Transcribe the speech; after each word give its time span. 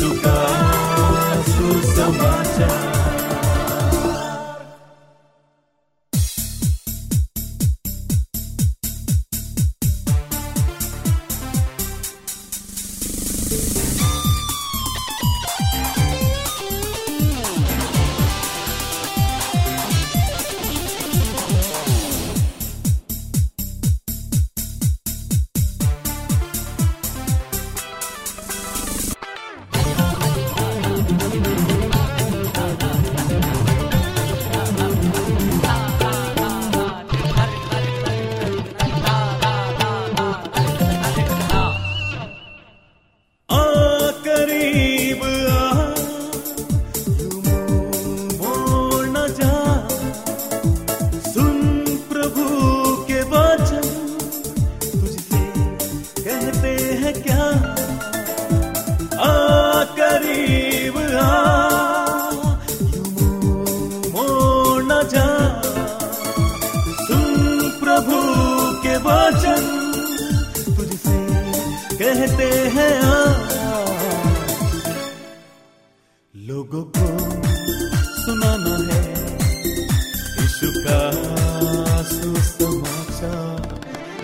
यीशु 0.00 0.14
का 0.22 0.58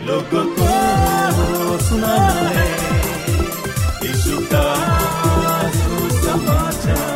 लोगों 0.06 0.44
को 0.56 0.68
सुनाना 1.84 2.48
है 2.56 2.66
यीशु 4.04 4.36
का 4.52 4.66
सुसमाचार। 5.78 7.12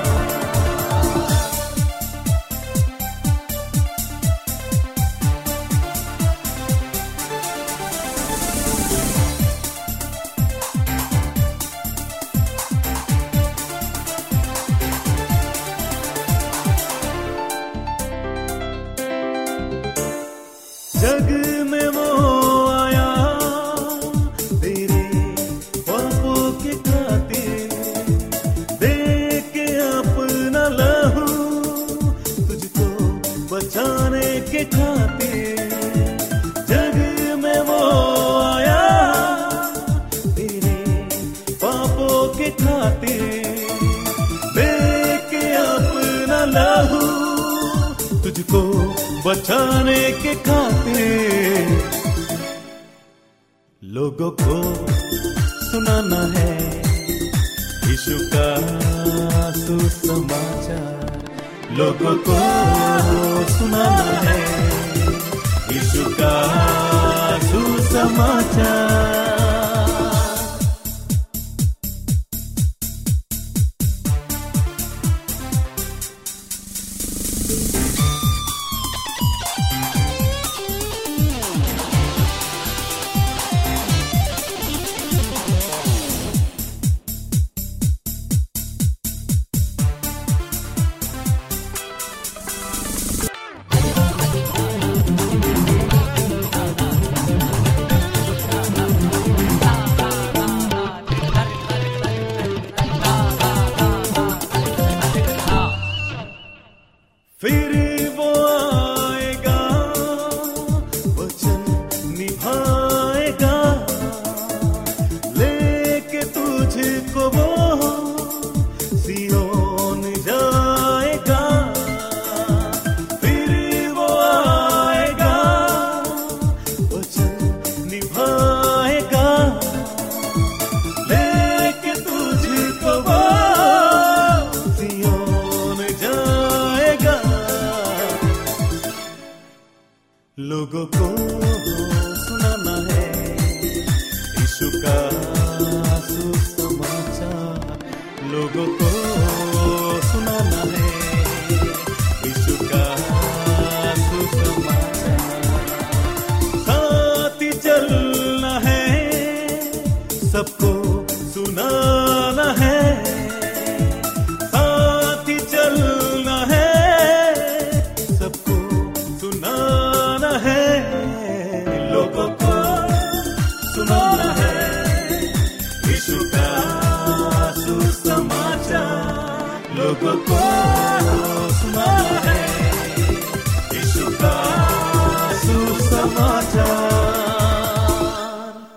जग 21.00 21.28
में 21.70 21.77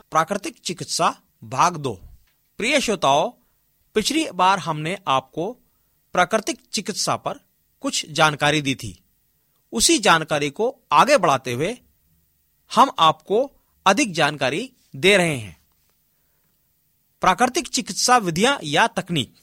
प्राकृतिक 0.10 0.60
चिकित्सा, 0.66 1.16
भाग 1.44 1.78
दो। 1.78 2.02
प्रिय 2.58 2.82
श्रोताओं, 2.82 3.32
पिछली 3.96 4.32
बार 4.32 4.60
हमने 4.60 4.98
आपको 5.08 5.58
प्राकृतिक 6.14 6.60
चिकित्सा 6.74 7.16
पर 7.16 7.40
कुछ 7.82 8.12
जानकारी 8.12 8.62
दी 8.62 8.76
थी। 8.76 9.04
उसी 9.72 10.00
जानकारी 10.00 10.50
को 10.50 10.76
आगे 10.92 11.18
बढ़ाते 11.18 11.54
हुए 11.54 11.78
हम 12.76 12.92
आपको 13.00 13.52
अधिक 13.86 14.14
जानकारी 14.14 14.72
दे 14.96 15.18
रहे 15.18 15.38
हैं। 15.38 15.62
प्राकृतिक 17.22 17.68
चिकित्सा 17.68 18.18
विधियाँ 18.18 18.60
या 18.64 18.88
तकनीक। 18.88 19.41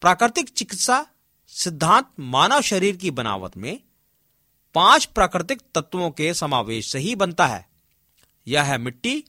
प्राकृतिक 0.00 0.48
चिकित्सा 0.48 1.06
सिद्धांत 1.46 2.10
मानव 2.20 2.60
शरीर 2.60 2.96
की 2.96 3.10
बनावट 3.10 3.56
में 3.56 3.80
पाँच 4.74 5.04
प्राकृतिक 5.04 5.62
तत्वों 5.74 6.10
के 6.10 6.34
समावेश 6.34 6.90
से 6.92 6.98
ही 6.98 7.14
बनता 7.14 7.46
है। 7.46 7.66
यह 8.46 8.62
है 8.62 8.78
मिट्टी, 8.78 9.24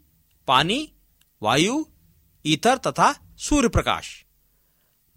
पानी, 0.48 0.92
वायु, 1.42 1.86
ईथर 2.46 2.78
तथा 2.78 3.12
सूर्य 3.38 3.70
प्रकाश 3.70 4.26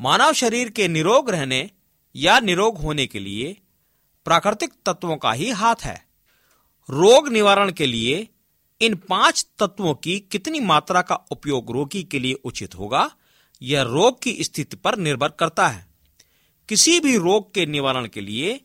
मानव 0.00 0.32
शरीर 0.32 0.70
के 0.70 0.88
निरोग 0.88 1.31
रहने 1.31 1.70
या 2.16 2.40
निरोग 2.40 2.78
होने 2.78 3.06
के 3.06 3.19
लिए 3.19 3.56
प्राकृतिक 4.25 4.72
तत्वों 4.87 5.16
का 5.16 5.32
ही 5.32 5.50
हाथ 5.50 5.82
है। 5.82 5.96
रोग 6.88 7.28
निवारण 7.28 7.72
के 7.72 7.87
लिए 7.87 8.28
इन 8.81 8.94
पाँच 9.08 9.46
तत्वों 9.58 9.94
की 9.94 10.19
कितनी 10.20 10.60
मात्रा 10.60 11.02
का 11.02 11.14
उपयोग 11.31 11.70
रोगी 11.70 12.02
के 12.02 12.19
लिए 12.19 12.34
उचित 12.44 12.75
होगा 12.75 13.10
यह 13.62 13.82
रोग 13.82 14.23
की 14.23 14.44
स्थिति 14.44 14.76
पर 14.76 14.99
निर्भर 14.99 15.29
करता 15.29 15.69
है। 15.69 15.87
किसी 16.69 17.00
भी 17.00 17.17
रोग 17.17 17.55
के 17.55 17.67
निवारण 17.67 18.06
के 18.06 18.20
लिए 18.20 18.61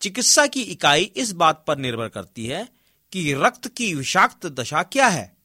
चिकित्सा 0.00 0.46
की 0.46 0.62
इकाई 0.62 1.04
इस 1.04 1.32
बात 1.32 1.64
पर 1.66 1.78
निर्भर 1.78 2.08
करती 2.08 2.46
है 2.46 2.68
कि 3.12 3.34
रक्त 3.34 3.68
की 3.68 3.94
विषाक्त 3.94 4.46
दशा 4.46 4.82
क्या 4.82 5.08
है। 5.08 5.36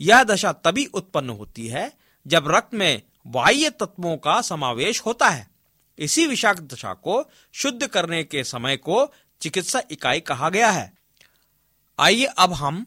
यह 0.00 0.24
दशा 0.24 0.52
तभी 0.52 0.86
उत्पन्न 0.86 1.30
होती 1.30 1.68
है 1.68 1.98
जब 2.26 2.48
रक्त 2.48 2.74
में 2.74 3.02
बाह्य 3.26 3.70
तत्वों 3.70 4.16
का 4.16 4.40
समावेश 4.40 5.00
होता 5.00 5.28
है। 5.28 5.50
इसी 5.98 6.26
विषाक्त 6.26 6.62
दशा 6.62 6.94
को 6.94 7.30
शुद्ध 7.52 7.86
करने 7.86 8.24
के 8.24 8.44
समय 8.44 8.76
को 8.76 9.12
चिकित्सा 9.40 9.82
इकाई 9.90 10.20
कहा 10.20 10.50
गया 10.50 10.70
है। 10.70 10.92
आइए 11.98 12.24
अब 12.24 12.52
हम 12.52 12.86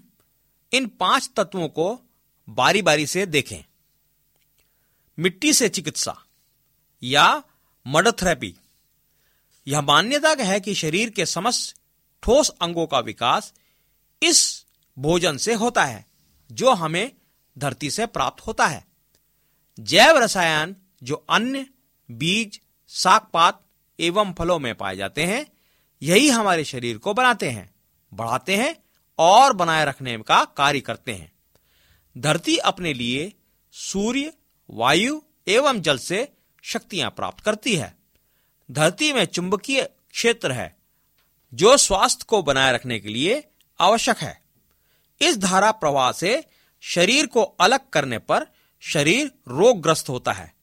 इन 0.73 0.87
पाँच 0.87 1.29
तत्वों 1.35 1.67
को 1.67 2.01
बारी 2.49 2.81
बारी 2.81 3.07
से 3.07 3.25
देखें। 3.25 3.63
मिट्टी 5.21 5.53
से 5.53 5.69
चिकित्सा 5.69 6.23
या 7.03 7.43
मड 7.87 8.07
थेरेपी। 8.07 8.55
यह 9.67 9.81
मान्यता 9.81 10.35
है 10.39 10.59
कि 10.59 10.75
शरीर 10.75 11.09
के 11.09 11.25
समस्त 11.25 11.75
ठोस 12.23 12.49
अंगों 12.49 12.87
का 12.87 12.99
विकास 12.99 13.53
इस 14.23 14.65
भोजन 14.99 15.37
से 15.37 15.53
होता 15.53 15.83
है, 15.83 16.05
जो 16.51 16.71
हमें 16.71 17.11
धरती 17.57 17.91
से 17.91 18.05
प्राप्त 18.05 18.47
होता 18.47 18.67
है। 18.67 18.87
जैव 19.79 20.17
रसायन, 20.17 20.75
जो 21.03 21.15
अन्य 21.15 21.67
बीज 22.11 22.61
साग 22.87 23.21
पात 23.33 23.65
एवं 23.99 24.33
फलों 24.33 24.59
में 24.59 24.75
पाए 24.75 24.95
जाते 24.95 25.23
हैं, 25.23 25.45
यही 26.01 26.29
हमारे 26.29 26.63
शरीर 26.63 26.97
को 26.97 27.13
बनाते 27.13 27.49
हैं, 27.49 27.75
बढ़ाते 28.13 28.55
हैं 28.55 28.75
और 29.19 29.53
बनाए 29.53 29.85
रखने 29.85 30.17
का 30.17 30.45
कार्य 30.45 30.79
करते 30.79 31.13
हैं। 31.13 31.31
धरती 32.17 32.57
अपने 32.57 32.93
लिए 32.93 33.33
सूर्य 33.71 34.33
वायु 34.71 35.21
एवं 35.47 35.81
जल 35.81 35.97
से 35.97 36.27
शक्तियाँ 36.63 37.09
प्राप्त 37.09 37.43
करती 37.43 37.75
है। 37.75 37.95
धरती 38.71 39.13
में 39.13 39.25
चुंबकीय 39.25 39.81
क्षेत्र 40.11 40.51
है, 40.51 40.75
जो 41.53 41.77
स्वास्थ्य 41.77 42.25
को 42.27 42.41
बनाए 42.43 42.73
रखने 42.73 42.99
के 42.99 43.09
लिए 43.09 43.43
आवश्यक 43.79 44.17
है। 44.17 44.41
इस 45.21 45.37
धारा 45.37 45.71
प्रवाह 45.71 46.11
से 46.11 46.43
शरीर 46.79 47.27
को 47.27 47.41
अलग 47.41 47.89
करने 47.89 48.19
पर 48.19 48.45
शरीर 48.79 49.31
रोगग्रस्त 49.47 50.09
होता 50.09 50.31
है। 50.31 50.53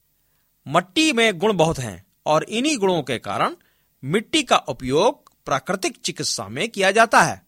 मट्टी 0.69 1.13
में 1.13 1.39
गुण 1.39 1.57
बहुत 1.57 1.79
हैं 1.79 2.07
और 2.27 2.45
इन्हीं 2.45 2.79
गुणों 2.79 3.03
के 3.03 3.19
कारण 3.19 3.57
मिट्टी 4.05 4.43
का 4.43 4.57
उपयोग 4.57 5.33
प्राकृतिक 5.45 6.01
चिकित्सा 6.01 6.49
में 6.49 6.69
किया 6.69 6.91
जाता 6.91 7.23
है। 7.23 7.43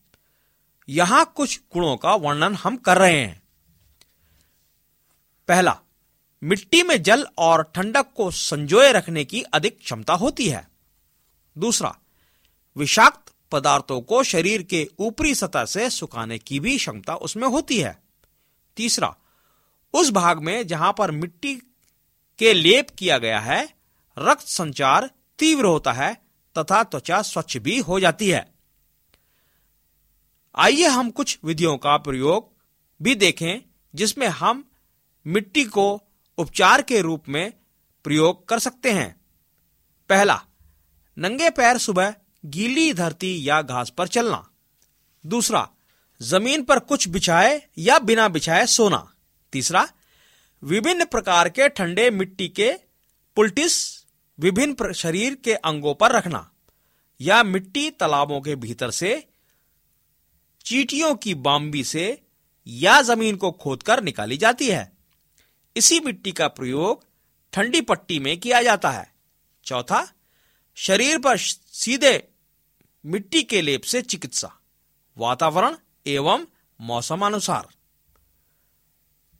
यहाँ 0.88 1.32
कुछ 1.36 1.60
गुणों 1.72 1.96
का 1.96 2.14
वर्णन 2.14 2.54
हम 2.54 2.76
कर 2.76 2.98
रहे 2.98 3.20
हैं। 3.20 3.42
पहला 5.48 5.80
मिट्टी 6.42 6.82
में 6.82 7.02
जल 7.02 7.26
और 7.38 7.72
ठंडक 7.74 8.06
को 8.16 8.30
संजोए 8.30 8.92
रखने 8.92 9.24
की 9.24 9.42
अधिक 9.42 9.78
क्षमता 9.78 10.14
होती 10.14 10.48
है। 10.48 10.68
दूसरा, 11.58 11.98
विषाक्त 12.76 13.32
पदार्थों 13.52 14.00
को 14.00 14.22
शरीर 14.22 14.62
के 14.62 14.88
ऊपरी 14.98 15.34
सतह 15.34 15.64
से 15.64 15.90
सुखाने 15.90 16.38
की 16.38 16.60
भी 16.60 16.76
क्षमता 16.76 17.14
उसमें 17.14 17.48
होती 17.48 17.78
है। 17.78 18.02
तीसरा, 18.76 19.16
उस 19.94 20.10
भाग 20.10 20.38
में 20.38 20.66
जहाँ 20.66 20.94
पर 20.98 21.10
मिट्टी 21.10 21.54
के 22.38 22.52
लेप 22.52 22.90
किया 22.90 23.18
गया 23.18 23.40
है, 23.40 23.74
रक्त 24.18 24.48
संचार 24.48 25.10
तीव्र 25.38 25.64
होता 25.64 25.92
है 25.92 26.14
तथा 26.58 26.82
त्वचा 26.82 27.22
स्वच्छ 27.22 27.56
भी 27.56 27.78
हो 27.78 28.00
जाती 28.00 28.30
है। 28.30 28.54
आइए 30.56 30.86
हम 30.86 31.10
कुछ 31.10 31.38
विधियों 31.44 31.76
का 31.76 31.96
प्रयोग 31.96 32.52
भी 33.02 33.14
देखें, 33.14 33.60
जिसमें 33.94 34.26
हम 34.26 34.70
मिट्टी 35.26 35.64
को 35.64 36.02
उपचार 36.40 36.82
के 36.82 37.00
रूप 37.00 37.28
में 37.28 37.52
प्रयोग 38.04 38.48
कर 38.48 38.58
सकते 38.58 38.92
हैं। 38.92 39.20
पहला, 40.10 40.40
नंगे 41.16 41.50
पैर 41.50 41.78
सुबह 41.78 42.14
गीली 42.44 42.92
धरती 42.94 43.48
या 43.48 43.60
घास 43.62 43.90
पर 43.90 44.08
चलना। 44.08 44.46
दूसरा, 45.24 45.68
ज़मीन 46.20 46.62
पर 46.62 46.78
कुछ 46.78 47.08
बिछाए 47.08 47.62
या 47.78 47.98
बिना 47.98 48.28
बिछाए 48.28 48.66
सोना। 48.66 49.06
तीसरा, 49.52 49.88
विभिन्न 50.62 51.04
प्रकार 51.04 51.48
के 51.48 51.68
ठंडे 51.68 52.10
मिट्टी 52.10 52.48
के 52.48 52.72
पुलटिस 53.36 54.04
विभिन्न 54.38 54.92
शरीर 54.92 55.34
के 55.34 55.54
अंगों 55.54 55.94
पर 55.94 56.12
रखना 56.12 56.50
या 57.20 57.42
मिट्टी 57.42 57.90
तालाबों 57.90 58.40
के 58.40 58.54
भीतर 58.56 58.90
से 58.90 59.12
चीटियों 60.64 61.14
की 61.14 61.34
बाम्बी 61.34 61.84
से 61.84 62.22
या 62.66 63.00
ज़मीन 63.02 63.36
को 63.36 63.50
खोदकर 63.52 64.02
निकाली 64.02 64.36
जाती 64.36 64.68
है। 64.68 64.99
इसी 65.76 66.00
मिट्टी 66.00 66.32
का 66.32 66.48
प्रयोग 66.48 67.06
ठंडी 67.52 67.80
पट्टी 67.80 68.18
में 68.18 68.40
किया 68.40 68.62
जाता 68.62 68.90
है। 68.90 69.12
चौथा, 69.64 70.06
शरीर 70.74 71.18
पर 71.18 71.38
सीधे 71.38 72.28
मिट्टी 73.04 73.42
के 73.42 73.60
लेप 73.60 73.82
से 73.82 74.02
चिकित्सा, 74.02 74.52
वातावरण 75.16 75.76
एवं 76.06 76.46
मौसम 76.80 77.26
अनुसार 77.26 77.68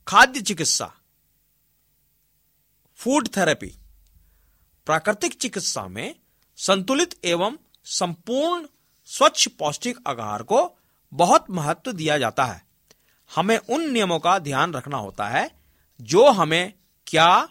खाद्य 0.07 0.41
चिकित्सा 0.41 0.93
फ़ूड 2.95 3.27
थेरेपी 3.27 3.77
प्राकृतिक 4.85 5.33
चिकित्सा 5.33 5.87
में 5.87 6.15
संतुलित 6.57 7.25
एवं 7.25 7.57
संपूर्ण 7.85 8.67
स्वच्छ 9.05 9.47
पौष्टिक 9.47 9.97
आहार 10.07 10.43
को 10.43 10.77
बहुत 11.13 11.49
महत्व 11.49 11.91
दिया 11.91 12.17
जाता 12.17 12.45
है। 12.45 12.61
हमें 13.35 13.57
उन 13.57 13.89
नियमों 13.91 14.19
का 14.19 14.37
ध्यान 14.39 14.73
रखना 14.73 14.97
होता 14.97 15.27
है 15.27 15.60
जो 16.01 16.29
हमें 16.29 16.73
क्या, 17.07 17.49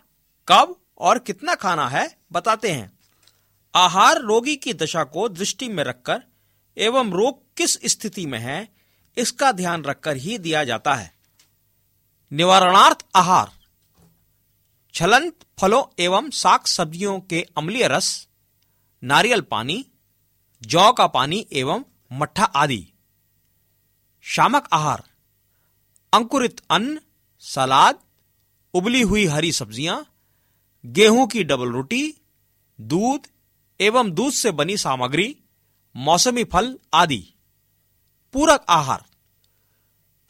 कब 0.48 0.76
और 0.98 1.18
कितना 1.18 1.54
खाना 1.54 1.88
है 1.88 2.18
बताते 2.32 2.70
हैं। 2.72 2.98
आहार 3.74 4.20
रोगी 4.20 4.56
की 4.56 4.74
दशा 4.74 5.04
को 5.04 5.28
दृष्टि 5.28 5.68
में 5.68 5.84
रखकर 5.84 6.22
एवं 6.76 7.10
रोग 7.10 7.42
किस 7.56 7.78
स्थिति 7.84 8.26
में 8.26 8.38
है, 8.38 8.68
इसका 9.16 9.52
ध्यान 9.52 9.84
रखकर 9.84 10.16
ही 10.16 10.38
दिया 10.38 10.64
जाता 10.64 10.94
है। 10.94 11.12
निवारणार्थ 12.32 13.04
आहार 13.16 13.50
छलंत 14.94 15.44
फलों 15.58 15.82
एवं 15.98 16.30
साग 16.30 16.64
सब्जियों 16.64 17.18
के 17.20 17.46
अम्लीय 17.56 17.88
रस, 17.88 18.28
नारियल 19.02 19.40
पानी, 19.40 19.84
जौ 20.62 20.90
का 20.92 21.06
पानी 21.06 21.46
एवं 21.52 21.84
मट्ठा 22.12 22.44
आदि। 22.44 22.86
शामक 24.24 24.68
आहार, 24.72 25.02
अंकुरित 26.12 26.60
अन्न, 26.70 27.00
सलाद 27.42 27.98
उबली 28.74 29.00
हुई 29.02 29.24
हरी 29.26 29.52
सब्ज़ियाँ, 29.52 30.06
गेहूँ 30.84 31.26
की 31.26 31.44
डबल 31.44 31.72
रोटी, 31.72 32.14
दूध 32.78 33.26
एवं 33.80 34.10
दूध 34.10 34.32
से 34.32 34.50
बनी 34.50 34.76
सामग्री, 34.76 35.36
मौसमी 35.94 36.44
फल 36.44 36.78
आदि। 36.94 37.22
पूरक 38.34 38.64
आहार। 38.68 39.04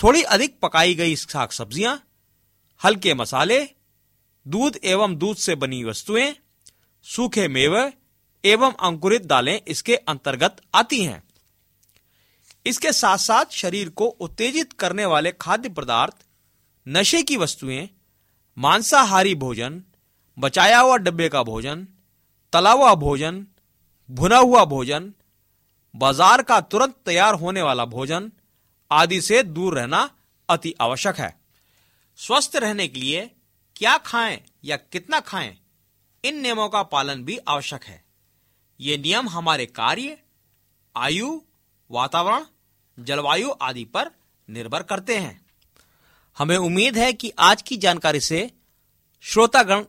थोड़ी 0.01 0.23
अधिक 0.23 0.59
पकाई 0.61 0.95
गई 0.95 1.17
साग 1.17 1.51
सब्ज़ियाँ, 1.51 2.03
हल्के 2.85 3.15
मसाले, 3.15 3.61
दूध 4.47 4.79
एवं 4.85 5.17
दूध 5.17 5.37
से 5.37 5.55
बनी 5.55 5.85
वस्तुएँ, 5.85 6.35
सूखे 7.07 7.49
मेवे 7.49 7.93
एवं 8.45 8.73
अंकुरित 8.81 9.25
दालें 9.25 9.61
इसके 9.69 9.97
अंतर्गत 9.97 10.57
आती 10.75 11.03
हैं। 11.05 11.23
इसके 12.67 12.93
साथ 12.93 13.19
साथ 13.19 13.53
शरीर 13.53 13.89
को 13.89 14.07
उत्तेजित 14.07 14.73
करने 14.73 15.07
वाले 15.07 15.33
खाद्य 15.33 15.69
पदार्थ, 15.69 16.15
नशे 16.87 17.23
की 17.23 17.37
वस्तुएँ 17.37 17.89
मांसाहारी 18.61 19.35
भोजन, 19.35 19.83
बचाया 20.39 20.81
हुआ 20.81 20.97
डब्बे 20.97 21.29
का 21.29 21.43
भोजन, 21.43 21.87
तला 22.53 22.73
हुआ 22.73 22.95
भोजन, 22.95 23.47
भुना 24.11 24.39
हुआ 24.39 24.65
भोजन, 24.65 25.13
बाज़ार 25.95 26.43
का 26.43 26.61
तुरंत 26.61 26.95
तैयार 27.07 27.35
होने 27.35 27.63
वाला 27.63 27.85
भोजन 27.85 28.31
आदि 28.91 29.21
से 29.21 29.43
दूर 29.43 29.79
रहना 29.79 30.11
अति 30.49 30.75
आवश्यक 30.81 31.17
है। 31.17 31.35
स्वस्थ 32.19 32.57
रहने 32.57 32.89
के 32.89 33.01
लिए 33.01 33.31
क्या 33.77 33.99
खाएँ 33.99 34.41
या 34.65 34.77
कितना 34.77 35.21
खाएँ, 35.21 35.57
इन 36.25 36.41
नियमों 36.41 36.69
का 36.69 36.83
पालन 36.83 37.25
भी 37.25 37.39
आवश्यक 37.49 37.85
है। 37.85 38.05
ये 38.81 38.97
नियम 38.99 39.29
हमारे 39.29 39.67
कार्य, 39.67 40.19
आयु, 40.97 41.41
वातावरण, 41.91 42.45
जलवायु 42.99 43.51
आदि 43.63 43.85
पर 43.85 44.11
निर्भर 44.49 44.83
करते 44.83 45.19
हैं। 45.19 45.50
हमें 46.41 46.57
उम्मीद 46.57 46.97
है 46.97 47.13
कि 47.13 47.33
आज 47.39 47.63
की 47.63 47.77
जानकारी 47.77 48.21
से 48.21 48.51
श्रोतागण 49.21 49.85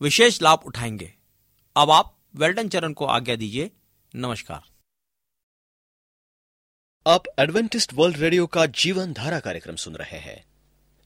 विशेष 0.00 0.42
लाभ 0.42 0.62
उठाएँगे। 0.66 1.14
अब 1.76 1.90
आप 1.90 2.16
वेल्टन 2.36 2.68
चरण 2.68 2.92
को 2.92 3.04
आज्ञा 3.04 3.36
दीजिए। 3.36 3.70
नमस्कार। 4.14 4.62
आप 7.06 7.22
एडवेंटिस्ट 7.38 7.92
वर्ल्ड 7.94 8.16
रेडियो 8.16 8.46
का 8.46 8.66
जीवन 8.66 9.12
धारा 9.12 9.40
कार्यक्रम 9.40 9.76
सुन 9.76 9.94
रहे 9.94 10.18
हैं। 10.18 10.44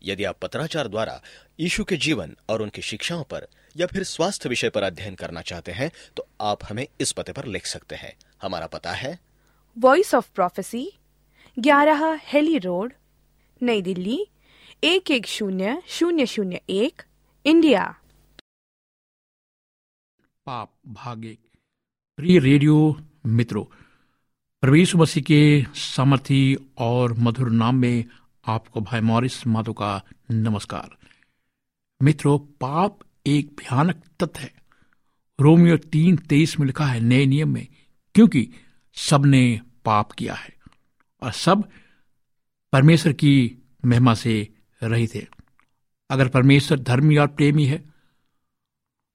यदि 0.03 0.25
आप 0.25 0.39
पत्राचार 0.39 0.89
द्वारा 0.89 1.23
यीशु 1.61 1.85
के 1.85 1.97
जीवन 1.97 2.37
और 2.49 2.63
उनकी 2.63 2.83
शिक्षाओं 2.83 3.25
पर 3.25 3.49
या 3.77 3.87
फिर 3.87 4.05
स्वास्थ्य 4.05 4.49
विषय 4.49 4.71
पर 4.71 4.83
अध्ययन 4.83 5.15
करना 5.15 5.43
चाहते 5.43 5.73
हैं 5.73 5.93
तो 6.17 6.29
आप 6.41 6.65
हमें 6.65 6.87
इस 7.01 7.13
पते 7.13 7.33
पर 7.33 7.45
लिख 7.45 7.67
सकते 7.67 7.97
हैं। 7.97 8.17
हमारा 8.43 8.67
पता 8.67 8.93
है। 8.93 9.19
वॉइस 9.79 10.15
ऑफ़ 10.15 10.31
प्रोफेसी 10.35 10.93
ग्यारह 11.59 12.21
हेली 12.23 12.59
रोड 12.59 12.93
नई 13.63 13.83
दिल्ली 13.83 14.27
एक 14.85 15.11
एक 15.11 15.27
शून्य 15.27 15.83
शून्य 15.87 16.27
शून्य 16.27 16.61
एक, 16.69 17.03
इंडिया। 17.45 17.97
पाप 20.47 20.73
भाग 20.87 21.37
प्रिय 22.17 22.39
रेडियो 22.39 23.01
मित्रों, 23.27 23.65
प्रवेश 24.61 24.95
मसीह 24.97 25.23
के 25.23 25.65
सामर्थी 25.75 26.57
और 26.79 27.13
मधुर 27.19 27.51
नाम 27.51 27.77
में 27.77 28.05
आपको 28.47 28.81
भाई 28.81 29.01
मॉरिस 29.01 29.47
माधो 29.47 29.73
का 29.73 30.03
नमस्कार। 30.31 30.97
मित्रों, 32.03 32.39
पाप 32.39 32.99
एक 33.27 33.57
भयानक 33.57 34.03
तत्व 34.21 34.41
है। 34.41 34.55
रोमियो 35.41 35.77
तीन 35.77 36.17
तेईस 36.17 36.59
में 36.61 36.67
लिखा 36.67 36.87
है 36.87 37.01
नए 37.01 37.27
नियम 37.27 37.49
में, 37.49 37.69
क्योंकि 38.15 38.49
सबने 38.95 39.61
पाप 39.85 40.13
किया 40.13 40.35
है 40.35 40.57
और 41.23 41.33
सब 41.33 41.69
परमेश्वर 42.73 43.13
की 43.13 43.59
महिमा 43.85 44.15
से 44.15 44.49
रहित 44.87 45.15
थे। 45.15 45.27
अगर 46.11 46.29
परमेश्वर 46.29 46.79
धर्मी 46.79 47.17
और 47.17 47.27
प्रेमी 47.27 47.65
है 47.65 47.79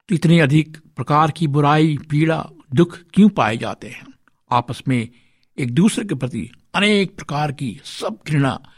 तो 0.10 0.15
इतने 0.15 0.39
अधिक 0.39 0.77
प्रकार 0.95 1.31
की 1.31 1.48
बुराई, 1.48 1.98
पीड़ा, 1.98 2.50
दुख 2.75 3.00
क्यों 3.13 3.29
पाए 3.29 3.57
जाते 3.57 3.89
हैं? 3.89 4.07
आपस 4.51 4.84
में 4.88 5.10
एक 5.60 5.74
दूसरे 5.74 6.05
के 6.05 6.15
प्रति 6.15 6.51
अनेक 6.75 7.15
प्रकार 7.15 7.51
की 7.51 7.81
सब 7.84 8.19
घृणा 8.27 8.69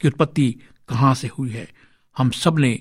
की 0.00 0.08
उत्पत्ति 0.08 0.56
कहाँ 0.88 1.14
से 1.14 1.28
हुई 1.28 1.50
है? 1.50 1.72
हम 2.18 2.30
सबने 2.30 2.80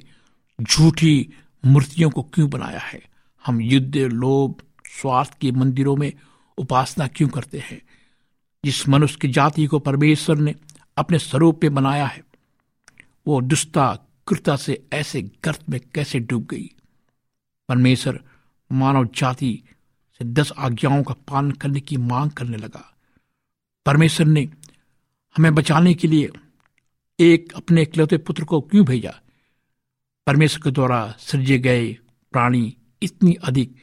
झूठी 0.61 1.29
मूर्तियों 1.65 2.09
को 2.09 2.23
क्यों 2.23 2.49
बनाया 2.49 2.79
है? 2.79 3.01
हम 3.45 3.61
युद्ध, 3.61 3.97
लोभ, 3.97 4.55
स्वार्थ 5.01 5.37
के 5.39 5.51
मंदिरों 5.51 5.95
में 5.95 6.13
उपासना 6.57 7.07
क्यों 7.07 7.29
करते 7.29 7.59
हैं? 7.59 7.81
जिस 8.65 8.89
मनुष्य 8.89 9.17
की 9.21 9.27
जाति 9.27 9.65
को 9.65 9.79
परमेश्वर 9.79 10.37
ने 10.37 10.55
अपने 10.97 11.19
स्वरूप 11.19 11.59
में 11.63 11.73
बनाया 11.73 12.05
है 12.05 12.26
वो 13.27 13.41
दुष्टा 13.41 13.99
कृता 14.27 14.55
से 14.55 14.87
ऐसे 14.93 15.21
गर्त 15.21 15.69
में 15.69 15.79
कैसे 15.95 16.19
डूब 16.19 16.45
गई? 16.45 16.71
परमेश्वर 17.69 18.23
मानव 18.71 19.05
जाति 19.05 19.63
से 20.19 20.25
दस 20.25 20.51
आज्ञाओं 20.57 21.03
का 21.03 21.13
पालन 21.13 21.51
करने 21.51 21.79
की 21.79 21.97
मांग 21.97 22.31
करने 22.31 22.57
लगा। 22.57 22.97
परमेश्वर 23.85 24.25
ने 24.25 24.49
हमें 25.37 25.55
बचाने 25.55 25.93
के 25.93 26.07
लिए 26.07 26.29
एक 27.19 27.53
अपने 27.55 27.81
इकलौते 27.81 28.17
पुत्र 28.17 28.43
को 28.43 28.61
क्यों 28.61 28.85
भेजा? 28.85 29.21
परमेश्वर 30.27 30.61
के 30.63 30.71
द्वारा 30.71 31.15
सृजे 31.19 31.59
गए 31.59 31.93
प्राणी 32.31 32.77
इतनी 33.01 33.33
अधिक 33.33 33.75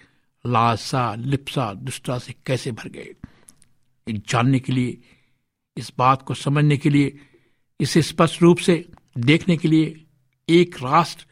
लालसा, 0.47 1.15
लिप्सा, 1.15 1.75
दुष्टा 1.75 2.19
से 2.19 2.35
कैसे 2.47 2.73
भर 2.73 2.89
गए? 2.89 3.15
जानने 4.09 4.61
के 4.61 4.73
लिए, 4.73 4.99
इस 5.77 5.93
बात 5.99 6.23
को 6.23 6.35
समझने 6.35 6.77
के 6.77 6.91
लिए, 6.91 7.19
इसे 7.81 8.03
स्पष्ट 8.03 8.43
रूप 8.43 8.59
से 8.59 8.89
देखने 9.19 9.57
के 9.57 9.69
लिए 9.69 10.07
एक 10.49 10.77
राष्ट्र 10.83 11.27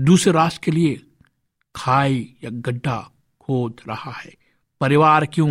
दूसरे 0.00 0.32
राष्ट्र 0.32 0.60
के 0.64 0.70
लिए 0.70 1.06
खाई 1.76 2.36
या 2.44 2.50
गड्ढा 2.50 3.12
खोद 3.40 3.80
रहा 3.88 4.10
है। 4.10 4.34
परिवार 4.80 5.26
क्यों 5.26 5.50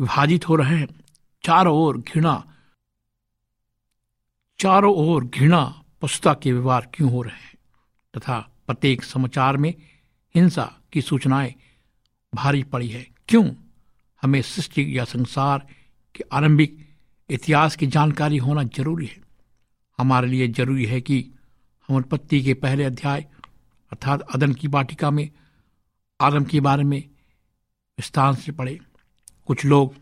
विभाजित 0.00 0.48
हो 0.48 0.56
रहे 0.56 0.78
हैं? 0.78 0.88
चारों 1.42 1.76
ओर 1.76 1.98
घृणा, 1.98 2.54
चारों 4.58 4.94
ओर 4.94 5.24
घृणा 5.24 5.84
पशुता 6.02 6.34
के 6.34 6.52
व्यवहार 6.52 6.90
क्यों 6.94 7.10
हो 7.10 7.22
रहे 7.22 7.36
हैं? 7.36 7.58
तथा 8.16 8.38
प्रत्येक 8.66 9.04
समाचार 9.04 9.56
में 9.56 9.74
हिंसा 10.34 10.80
की 10.92 11.02
सूचनाएँ 11.02 11.54
भारी 12.34 12.62
पड़ी 12.62 12.88
है। 12.88 13.06
क्यों? 13.28 13.54
हमें 14.22 14.42
सृष्टि 14.42 14.98
या 14.98 15.04
संसार 15.04 15.66
के 16.14 16.24
आरंभिक 16.32 16.88
इतिहास 17.30 17.76
की 17.76 17.86
जानकारी 17.86 18.36
होना 18.36 18.62
ज़रूरी 18.62 19.06
है। 19.06 19.23
हमारे 19.98 20.28
लिए 20.28 20.48
ज़रूरी 20.48 20.84
है 20.86 21.00
कि 21.00 21.32
हम 21.88 21.96
उत्पत्ति 21.96 22.42
के 22.42 22.54
पहले 22.54 22.84
अध्याय 22.84 23.20
अर्थात 23.92 24.20
अदन 24.20 24.52
की 24.52 24.68
वाटिका 24.68 25.10
में 25.10 25.28
आदम 26.20 26.44
के 26.44 26.60
बारे 26.60 26.84
में 26.84 26.98
विस्तार 27.98 28.34
से 28.34 28.52
पढ़े। 28.52 28.78
कुछ 29.46 29.64
लोग 29.64 29.94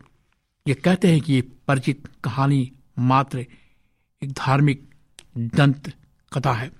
ये 0.67 0.73
कहते 0.73 1.11
हैं 1.11 1.21
कि 1.21 1.33
ये 1.33 1.41
परिचित 1.41 2.07
कहानी 2.23 2.71
मात्र 2.99 3.45
एक 4.23 4.31
धार्मिक 4.31 4.89
दंत 5.37 5.93
कथा 6.33 6.53
है। 6.53 6.71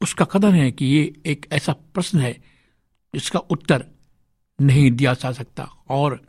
उसका 0.00 0.24
कथन 0.24 0.54
है 0.54 0.70
कि 0.72 0.86
ये 0.86 1.22
एक 1.26 1.46
ऐसा 1.52 1.72
प्रश्न 1.72 2.20
है 2.20 2.32
जिसका 3.14 3.38
उत्तर 3.38 3.86
नहीं 4.60 4.90
दिया 4.90 5.14
जा 5.14 5.32
सकता 5.32 5.64
और 5.88 6.20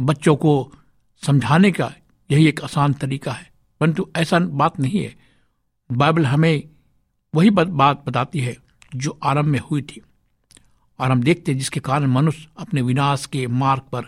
बच्चों 0.00 0.36
को 0.36 0.72
समझाने 1.22 1.72
का 1.72 1.92
यही 2.30 2.48
एक 2.48 2.60
आसान 2.60 2.92
तरीका 2.92 3.32
है। 3.32 3.55
परंतु 3.80 4.10
ऐसा 4.16 4.38
बात 4.38 4.80
नहीं 4.80 5.04
है। 5.04 5.16
बाइबल 5.92 6.26
हमें 6.26 6.68
वही 7.34 7.50
बात 7.50 8.04
बताती 8.06 8.40
है 8.40 8.56
जो 8.94 9.18
आरंभ 9.22 9.46
में 9.46 9.60
हुई 9.60 9.82
थी। 9.82 10.02
और 10.98 11.10
हम 11.10 11.22
देखते 11.22 11.52
हैं 11.52 11.58
जिसके 11.58 11.80
कारण 11.80 12.06
मनुष्य 12.06 12.48
अपने 12.58 12.82
विनाश 12.82 13.26
के 13.26 13.46
मार्ग 13.46 13.82
पर 13.82 14.04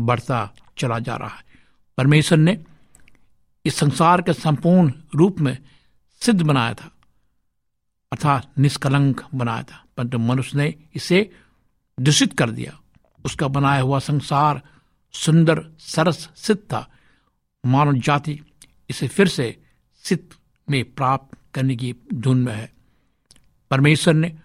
बढ़ता 0.00 0.54
चला 0.78 0.98
जा 0.98 1.16
रहा 1.16 1.28
है। 1.28 1.44
परमेश्वर 1.98 2.38
ने 2.38 2.64
इस 3.66 3.74
संसार 3.74 4.22
के 4.22 4.32
संपूर्ण 4.32 4.92
रूप 5.14 5.40
में 5.40 5.58
सिद्ध 6.20 6.42
बनाया 6.42 6.74
था, 6.74 6.92
अर्थात 8.12 8.58
निष्कलंक 8.58 9.22
बनाया 9.34 9.62
था। 9.62 9.84
परंतु 9.96 10.18
मनुष्य 10.18 10.58
ने 10.58 10.74
इसे 10.94 11.30
दूषित 12.00 12.38
कर 12.38 12.50
दिया। 12.50 12.80
उसका 13.24 13.48
बनाया 13.48 13.80
हुआ 13.80 13.98
संसार 13.98 14.62
सुंदर, 15.12 15.70
सरस, 15.78 16.30
सिद्ध 16.36 16.60
था। 16.60 16.90
मानव 17.66 17.92
जाति 17.92 18.40
इसे 18.90 19.08
फिर 19.08 19.28
से 19.28 19.62
सिद्ध 20.04 20.36
में 20.70 20.94
प्राप्त 20.94 21.38
करने 21.54 21.76
की 21.76 21.94
धुन 22.14 22.38
में 22.38 22.54
है। 22.54 22.72
परमेश्वर 23.70 24.14
ने 24.14 24.38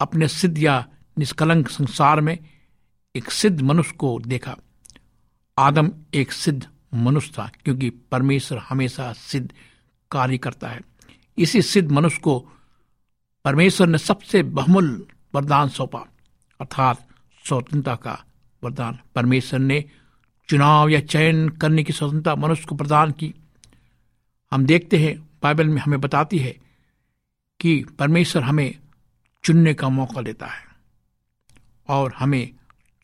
अपने 0.00 0.28
सिद्ध 0.28 0.58
या 0.58 0.88
निष्कलंक 1.18 1.68
संसार 1.68 2.20
में 2.20 2.38
एक 3.16 3.30
सिद्ध 3.30 3.60
मनुष्य 3.60 3.92
को 3.92 4.20
देखा। 4.26 4.56
आदम 5.58 5.92
एक 6.14 6.32
सिद्ध 6.32 6.66
मनुष्य 6.94 7.32
था, 7.32 7.50
क्योंकि 7.64 7.90
परमेश्वर 7.90 8.58
हमेशा 8.58 9.12
सिद्ध 9.12 9.52
कार्य 10.10 10.38
करता 10.38 10.68
है। 10.68 10.80
इसी 11.38 11.62
सिद्ध 11.62 11.92
मनुष्य 11.92 12.20
को 12.20 12.48
परमेश्वर 13.44 13.86
ने 13.86 13.98
सबसे 13.98 14.42
बहुमूल्य 14.42 15.06
वरदान 15.34 15.68
सौंपा, 15.68 15.98
अर्थात 16.60 17.08
स्वतंत्रता 17.44 17.94
का 17.94 18.24
वरदान। 18.64 18.98
परमेश्वर 19.14 19.60
ने 19.60 19.84
चुनाव 20.48 20.88
या 20.88 21.00
चयन 21.00 21.48
करने 21.48 21.84
की 21.84 21.92
स्वतंत्रता 21.92 22.34
मनुष्य 22.34 22.64
को 22.64 22.74
प्रदान 22.74 23.10
की। 23.10 23.34
हम 24.52 24.64
देखते 24.66 24.98
हैं, 24.98 25.28
बाइबल 25.42 25.68
में 25.68 25.80
हमें 25.82 26.00
बताती 26.00 26.38
है 26.38 26.58
कि 27.60 27.84
परमेश्वर 27.98 28.42
हमें 28.42 28.78
चुनने 29.44 29.74
का 29.74 29.88
मौका 29.88 30.22
देता 30.22 30.46
है 30.46 30.66
और 31.88 32.14
हमें 32.14 32.52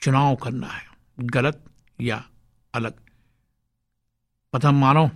चुनाव 0.02 0.34
करना 0.36 0.66
है, 0.66 0.84
गलत 1.20 1.64
या 2.00 2.24
अलग। 2.74 2.92
प्रथम 4.52 4.74
मानव 4.74 5.10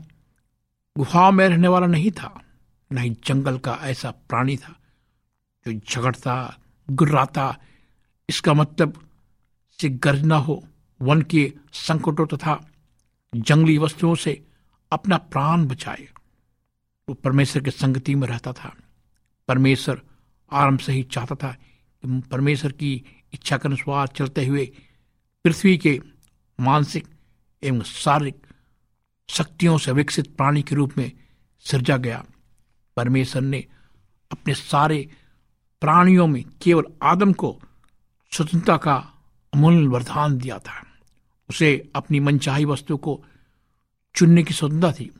गुफाओं 0.97 1.33
में 1.33 1.49
रहने 1.49 1.69
वाला 1.69 1.87
नहीं 1.87 2.11
था, 2.11 2.43
न 2.93 2.99
ही 2.99 3.11
जंगल 3.11 3.59
का 3.59 3.79
ऐसा 3.83 4.11
प्राणी 4.11 4.57
था 4.57 4.75
जो 5.67 5.73
झगड़ता, 5.73 6.59
गुर्राता। 6.91 7.57
इसका 8.29 8.55
मतलब 8.55 9.09
से 9.81 9.89
गर्जना 9.89 10.37
हो, 10.37 10.65
वन 11.01 11.23
के 11.23 11.53
संकटों 11.73 12.27
तथा 12.27 12.61
जंगली 13.35 13.79
वस्तुओं 13.79 14.15
से 14.15 14.43
अपना 14.93 15.17
प्राण 15.17 15.65
बचाए। 15.67 16.09
वो 17.09 17.15
परमेश्वर 17.15 17.63
के 17.63 17.71
संगति 17.71 18.15
में 18.15 18.29
रहता 18.29 18.53
था। 18.53 18.77
परमेश्वर 19.49 20.03
आरंभ 20.53 20.79
से 20.79 20.93
ही 20.93 21.03
चाहता 21.03 21.35
था 21.35 21.53
कि 21.53 22.21
परमेश्वर 22.21 22.73
की 22.73 23.05
इच्छा 23.33 23.57
के 23.57 23.69
अनुसार 23.69 24.07
चलते 24.07 24.47
हुए 24.47 24.73
पृथ्वी 25.45 25.79
के 25.79 26.01
मानसिक 26.61 27.09
एवं 27.63 27.83
शारीरिक 27.83 28.47
शक्तियों 29.29 29.79
से 29.79 29.93
विकसित 29.93 30.37
प्राणी 30.37 30.63
के 30.63 30.75
रूप 30.75 30.93
में 30.99 31.13
सृजा 31.61 31.97
गया। 31.97 32.25
परमेश्वर 32.97 33.43
ने 33.43 33.67
अपने 34.33 34.55
सारे 34.55 35.11
प्राणियों 35.81 36.27
में 36.27 36.45
केवल 36.63 36.85
आदम 37.03 37.33
को 37.33 37.61
स्वतंत्रता 38.33 38.77
का 38.77 38.95
अमूल्य 39.55 39.87
वरदान 39.87 40.39
दिया 40.39 40.59
था। 40.59 40.87
उसे 41.51 41.91
अपनी 41.95 42.21
मनचाही 42.21 42.65
वस्तु 42.65 42.97
को 42.97 43.25
चुनने 44.15 44.43
की 44.43 44.55
स्वतंत्रता 44.55 44.93
थी। 44.93 45.11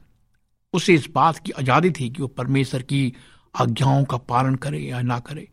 उसे 0.73 0.95
इस 0.95 1.09
बात 1.15 1.39
की 1.39 1.53
आज़ादी 1.53 1.91
थी 1.91 2.09
कि 2.11 2.23
वो 2.23 2.29
परमेश्वर 2.29 2.83
की 2.83 3.13
आज्ञाओं 3.55 4.05
का 4.05 4.17
पालन 4.17 4.55
करे 4.55 4.79
या 4.79 5.01
ना 5.03 5.19
करे। 5.21 5.49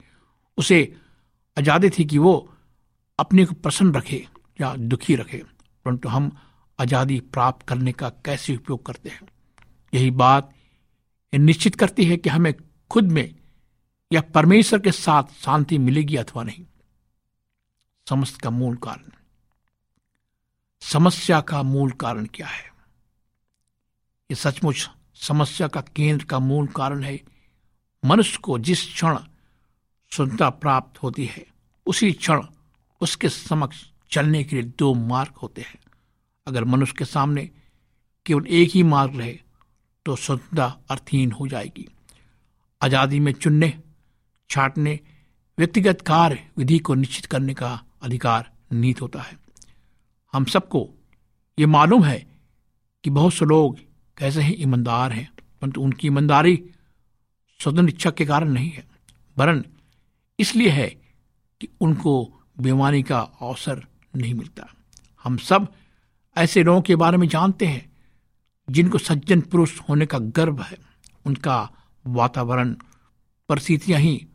उसे 0.57 0.81
आज़ादी 1.57 1.89
थी 1.89 2.05
कि 2.05 2.17
वो 2.17 2.33
अपने 3.19 3.45
को 3.45 3.53
प्रसन्न 3.53 3.93
रखे 3.93 4.25
या 4.61 4.75
दुखी 4.75 5.15
रखे। 5.15 5.43
परंतु 5.85 6.09
हम 6.09 6.31
आज़ादी 6.79 7.19
प्राप्त 7.33 7.65
करने 7.67 7.91
का 7.91 8.09
कैसे 8.25 8.55
उपयोग 8.55 8.85
करते 8.85 9.09
हैं? 9.09 9.27
यही 9.93 10.11
बात 10.11 10.53
निश्चित 11.33 11.75
करती 11.75 12.05
है 12.05 12.17
कि 12.17 12.29
हमें 12.29 12.53
खुद 12.91 13.11
में 13.11 13.35
या 14.11 14.21
परमेश्वर 14.33 14.79
के 14.79 14.91
साथ 14.91 15.33
शांति 15.35 15.77
मिलेगी 15.77 16.15
अथवा 16.15 16.43
नहीं। 16.43 16.65
समस्त 18.07 18.41
का 18.41 18.49
मूल 18.49 18.75
कारण। 18.75 19.11
समस्या 20.81 21.39
का 21.41 21.61
मूल 21.63 21.91
कारण 21.91 22.25
क्या 22.25 22.47
है? 22.47 22.63
ये 24.29 24.35
सचमुच 24.35 24.89
समस्या 25.19 25.67
का 25.67 25.81
केंद्र 25.95 26.25
का 26.25 26.39
मूल 26.39 26.67
कारण 26.67 27.03
है, 27.03 27.19
मनुष्य 28.03 28.39
को 28.43 28.57
जिस 28.59 28.83
क्षण 28.85 29.17
स्वतंत्रता 30.11 30.49
प्राप्त 30.51 31.01
होती 31.03 31.25
है, 31.25 31.45
उसी 31.87 32.11
क्षण 32.11 32.41
उसके 33.01 33.29
समक्ष 33.29 33.83
चलने 34.11 34.43
के 34.43 34.55
लिए 34.55 34.71
दो 34.79 34.93
मार्ग 34.93 35.37
होते 35.37 35.61
हैं। 35.61 35.79
अगर 36.47 36.63
मनुष्य 36.63 36.93
के 36.97 37.05
सामने 37.05 37.49
केवल 38.25 38.47
एक 38.47 38.69
ही 38.69 38.83
मार्ग 38.83 39.15
रहे 39.17 39.39
तो 40.05 40.15
स्वतंत्रता 40.15 40.65
अर्थहीन 40.89 41.31
हो 41.31 41.47
जाएगी। 41.47 41.87
आज़ादी 42.81 43.19
में 43.19 43.31
चुनने, 43.33 43.73
छाटने, 44.49 44.99
व्यक्तिगत 45.57 46.01
कार्य, 46.01 46.47
विधि 46.57 46.77
को 46.79 46.93
निश्चित 46.95 47.25
करने 47.25 47.53
का 47.53 47.79
अधिकार 48.03 48.51
नीत 48.73 49.01
होता 49.01 49.21
है। 49.21 49.37
हम 50.33 50.45
सबको 50.45 50.87
ये 51.57 51.65
मालूम 51.67 52.03
है 52.03 52.17
कि 53.03 53.09
बहुत 53.09 53.33
से 53.33 53.45
लोग 53.45 53.79
कैसे 54.17 54.41
ही 54.41 54.53
ईमानदार 54.53 55.11
हैं, 55.11 55.29
परंतु 55.61 55.81
उनकी 55.81 56.07
ईमानदारी 56.07 56.55
स्वतंत्र 57.59 57.89
इच्छा 57.89 58.11
के 58.11 58.25
कारण 58.25 58.49
नहीं 58.49 58.69
है। 58.69 58.83
वरन 59.37 59.63
इसलिए 60.39 60.69
है 60.69 60.87
कि 61.61 61.67
उनको 61.81 62.13
बीमारी 62.59 63.01
का 63.03 63.19
अवसर 63.19 63.85
नहीं 64.15 64.33
मिलता। 64.33 64.67
हम 65.25 65.37
सब 65.37 65.67
ऐसे 66.35 66.63
लोगों 66.63 66.81
के 66.81 66.95
बारे 66.95 67.17
में 67.17 67.27
जानते 67.27 67.65
हैं, 67.65 67.91
जिनको 68.67 68.97
सज्जन 68.97 69.41
पुरुष 69.41 69.79
होने 69.79 70.05
का 70.05 70.19
गर्व 70.19 70.61
है। 70.61 70.77
उनका 71.25 71.69
वातावरण, 72.05 72.75
परिस्थितियाँ 73.49 73.99
ही 73.99 74.27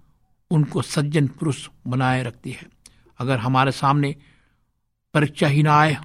उनको 0.51 0.83
सज्जन 0.83 1.27
पुरुष 1.29 1.69
बनाए 1.87 2.23
रखती 2.23 2.51
है। 2.51 2.67
अगर 3.21 3.39
हमारे 3.39 3.73
सामने 3.73 4.15
परीक्षा 5.15 5.47
ही 5.47 5.63
ना 5.63 5.79
आए 5.81 5.97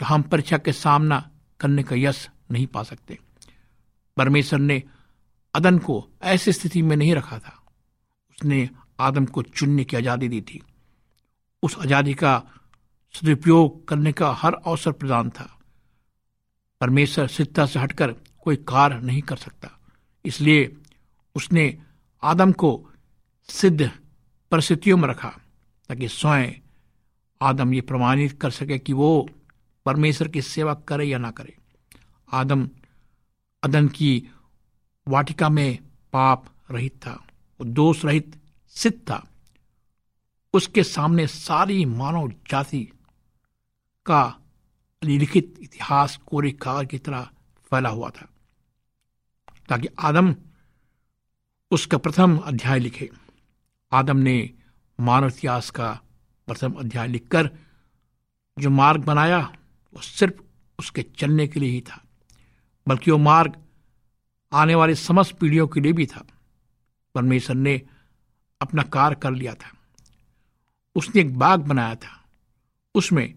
तो 0.00 0.06
हम 0.06 0.22
परीक्षा 0.22 0.58
के 0.58 0.72
सामना 0.72 1.18
करने 1.60 1.82
का 1.82 1.96
यश 1.96 2.28
नहीं 2.54 2.66
पा 2.66 2.82
सकते। 2.82 3.18
परमेश्वर 4.16 4.58
ने 4.60 4.82
अदन 5.54 5.78
को 5.78 6.04
ऐसी 6.24 6.52
स्थिति 6.52 6.82
में 6.82 6.96
नहीं 6.96 7.14
रखा 7.14 7.38
था। 7.38 7.60
उसने 8.30 8.68
आदम 9.00 9.26
को 9.26 9.42
चुनने 9.42 9.84
की 9.84 9.96
आज़ादी 9.96 10.28
दी 10.28 10.40
थी। 10.40 10.62
उस 11.62 11.76
आज़ादी 11.78 12.14
का 12.14 12.42
सदुपयोग 13.14 13.86
करने 13.88 14.12
का 14.12 14.30
हर 14.32 14.54
अवसर 14.56 14.92
प्रदान 14.92 15.30
था। 15.30 15.48
परमेश्वर 16.80 17.26
सिद्धता 17.28 17.66
से 17.66 17.78
हटकर 17.78 18.12
कोई 18.38 18.56
कार्य 18.68 19.00
नहीं 19.00 19.22
कर 19.22 19.36
सकता। 19.36 19.70
इसलिए 20.24 20.76
उसने 21.36 21.66
आदम 22.22 22.52
को 22.52 22.70
सिद्ध 23.48 23.90
परिस्थितियों 24.52 24.96
में 24.96 25.08
रखा, 25.08 25.28
ताकि 25.90 26.08
स्वयं 26.08 26.52
आदम 27.40 27.74
ये 27.74 27.80
प्रमाणित 27.80 28.40
कर 28.40 28.50
सके 28.50 28.78
कि 28.78 28.92
वो 28.92 29.28
परमेश्वर 29.86 30.28
की 30.28 30.42
सेवा 30.42 30.74
करे 30.88 31.04
या 31.04 31.18
ना 31.18 31.30
करे। 31.30 31.56
आदम 32.28 32.68
अदन 33.62 33.88
की 33.88 34.28
वाटिका 35.08 35.48
में 35.48 35.78
पाप 36.12 36.46
रहित 36.70 36.96
था 36.96 37.12
वो 37.60 37.64
दोष 37.64 38.04
रहित 38.04 38.40
सिद्ध 38.68 38.98
था। 39.00 39.26
उसके 40.54 40.82
सामने 40.82 41.26
सारी 41.26 41.84
मानव 41.84 42.32
जाति 42.50 42.82
का 44.06 44.36
लिखित 45.02 45.54
इतिहास 45.60 46.16
कोरे 46.16 46.50
कागज़ 46.52 46.88
की 46.88 46.98
तरह 46.98 47.28
फैला 47.70 47.88
हुआ 47.88 48.10
था, 48.10 48.28
ताकि 49.68 49.88
आदम 49.98 50.34
उसका 51.70 51.98
प्रथम 51.98 52.36
अध्याय 52.38 52.78
लिखे। 52.78 53.10
आदम 53.92 54.16
ने 54.16 54.50
मानव 54.98 55.26
इतिहास 55.26 55.70
का 55.70 55.92
प्रथम 56.48 56.72
अध्याय 56.72 57.08
लिखकर 57.08 57.50
जो 58.58 58.70
मार्ग 58.70 59.04
बनाया, 59.04 59.38
वो 59.94 60.00
सिर्फ़ 60.00 60.42
उसके 60.78 61.02
चलने 61.18 61.46
के 61.48 61.60
लिए 61.60 61.70
ही 61.70 61.80
था। 61.80 62.03
बल्कि 62.88 63.10
वो 63.10 63.18
मार्ग 63.18 63.62
आने 64.52 64.74
वाली 64.74 64.94
समस्त 64.94 65.38
पीढ़ियों 65.38 65.68
के 65.68 65.80
लिए 65.80 65.92
भी 65.92 66.06
था। 66.06 66.26
परमेश्वर 67.14 67.56
ने 67.56 67.82
अपना 68.60 68.82
कार्य 68.82 69.16
कर 69.22 69.30
लिया 69.30 69.54
था। 69.54 69.72
उसने 70.94 71.20
एक 71.20 71.38
बाग 71.38 71.60
बनाया 71.60 71.94
था। 71.94 72.24
उसमें 72.94 73.34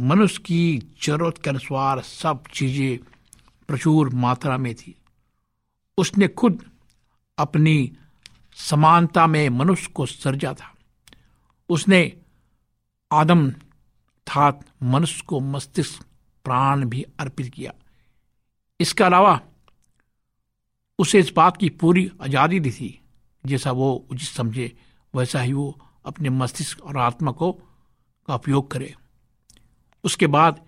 मनुष्य 0.00 0.42
की 0.46 0.82
ज़रूरत 1.02 1.38
के 1.44 1.50
अनुसार 1.50 2.00
सब 2.00 2.44
चीज़ें 2.54 2.98
प्रचुर 3.68 4.14
मात्रा 4.14 4.56
में 4.56 4.74
थी। 4.74 4.96
उसने 5.98 6.28
खुद 6.28 6.70
अपनी 7.38 7.96
समानता 8.54 9.26
में 9.26 9.48
मनुष्य 9.48 9.90
को 9.94 10.06
सर्जा 10.06 10.54
था। 10.54 10.74
उसने 11.68 12.16
आदम 13.12 13.50
था, 14.26 14.60
मनुष्य 14.82 15.24
को 15.26 15.40
मस्तिष्क 15.40 16.02
प्राण 16.44 16.84
भी 16.84 17.02
अर्पित 17.02 17.54
किया। 17.54 17.72
इसके 18.80 19.04
अलावा 19.04 19.40
उसे 20.98 21.18
इस 21.18 21.32
बात 21.36 21.56
की 21.56 21.68
पूरी 21.70 22.10
आज़ादी 22.22 22.60
दी 22.60 22.70
थी, 22.70 23.00
जैसा 23.44 23.72
वो 23.72 23.92
उचित 24.10 24.28
समझे, 24.28 24.72
वैसा 25.14 25.40
ही 25.40 25.52
वो 25.52 25.78
अपने 26.06 26.30
मस्तिष्क 26.30 26.82
और 26.82 26.96
आत्मा 26.98 27.32
को 27.32 27.52
का 27.52 28.34
उपयोग 28.34 28.70
करे। 28.70 28.94
उसके 30.04 30.26
बाद 30.26 30.60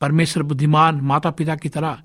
परमेश्वर 0.00 0.42
बुद्धिमान 0.42 1.00
माता 1.02 1.30
पिता 1.30 1.56
की 1.56 1.68
तरह 1.68 2.02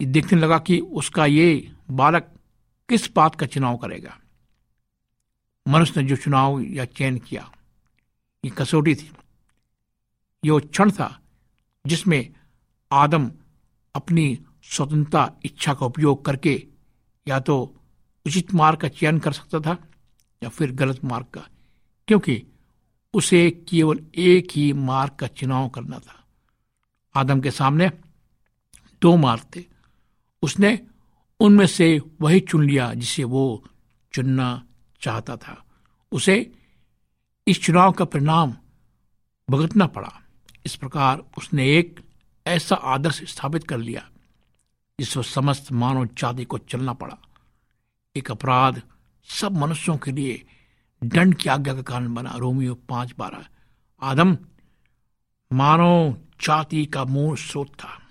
देखने 0.00 0.40
लगा 0.40 0.58
कि 0.58 0.78
उसका 0.80 1.26
ये 1.26 1.72
बालक 1.90 2.30
किस 2.88 3.12
बात 3.14 3.34
का 3.34 3.46
चुनाव 3.46 3.76
करेगा। 3.76 4.16
मनुष्य 5.66 6.00
ने 6.00 6.08
जो 6.08 6.16
चुनाव 6.16 6.60
या 6.60 6.84
चयन 6.86 7.18
किया, 7.18 7.50
ये 8.44 8.50
कसौटी 8.50 8.94
थी। 8.94 9.10
ये 10.42 10.50
वो 10.50 10.58
क्षण 10.60 10.90
था 10.90 11.08
जिसमें 11.84 12.34
आदम 12.90 13.30
अपनी 13.94 14.38
स्वतंत्रता 14.62 15.30
इच्छा 15.44 15.74
का 15.74 15.86
उपयोग 15.86 16.24
करके 16.24 16.66
या 17.26 17.40
तो 17.40 17.56
उचित 18.26 18.54
मार्ग 18.54 18.78
का 18.78 18.88
चयन 18.88 19.18
कर 19.18 19.32
सकता 19.32 19.60
था 19.60 19.76
या 20.42 20.48
फिर 20.48 20.72
गलत 20.72 21.04
मार्ग 21.04 21.26
का, 21.34 21.48
क्योंकि 22.08 22.42
उसे 23.14 23.50
केवल 23.68 24.00
एक 24.14 24.48
ही 24.52 24.72
मार्ग 24.72 25.12
का 25.12 25.26
चुनाव 25.26 25.68
करना 25.68 25.98
था। 25.98 26.24
आदम 27.14 27.40
के 27.40 27.50
सामने 27.50 27.90
दो 29.02 29.16
मार्ग 29.16 29.42
थे। 29.56 29.64
उसने 30.42 30.78
उनमें 31.40 31.66
से 31.66 32.00
वही 32.20 32.40
चुन 32.40 32.66
लिया 32.66 32.92
जिसे 32.94 33.24
वो 33.24 33.64
चुनना 34.12 34.66
चाहता 35.00 35.36
था। 35.36 35.64
उसे 36.12 36.52
इस 37.46 37.62
चुनाव 37.62 37.92
का 37.92 38.04
परिणाम 38.04 38.54
भुगतना 39.48 39.86
पड़ा। 39.86 40.12
इस 40.66 40.76
प्रकार 40.76 41.22
उसने 41.38 41.68
एक 41.78 42.00
ऐसा 42.46 42.74
आदर्श 42.74 43.30
स्थापित 43.30 43.68
कर 43.68 43.78
लिया 43.78 44.10
जिस 45.00 45.16
पर 45.16 45.22
समस्त 45.22 45.72
मानव 45.72 46.06
जाति 46.06 46.44
को 46.44 46.58
चलना 46.58 46.92
पड़ा। 46.92 47.18
एक 48.16 48.30
अपराध 48.30 48.82
सब 49.24 49.52
मनुष्यों 49.52 49.96
के 49.98 50.12
लिए 50.12 50.46
दंड 51.04 51.34
की 51.34 51.48
आज्ञा 51.48 51.74
का 51.74 51.82
कारण 51.82 52.14
बना। 52.14 52.36
रोमियो 52.36 52.74
पाँच 52.74 53.14
बारह। 53.18 53.46
आदम, 54.02 54.38
मानव 55.52 56.18
जाति 56.40 56.86
का 56.86 57.04
मूल 57.04 57.36
स्रोत 57.36 57.68
था। 57.68 58.02